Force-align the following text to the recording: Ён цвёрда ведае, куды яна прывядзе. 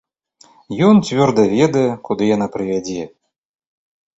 Ён 0.87 1.01
цвёрда 1.09 1.45
ведае, 1.51 1.85
куды 2.09 2.23
яна 2.35 2.47
прывядзе. 2.57 3.03